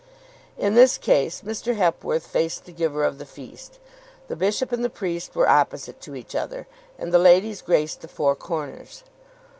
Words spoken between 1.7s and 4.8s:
Hepworth faced the giver of the feast, the bishop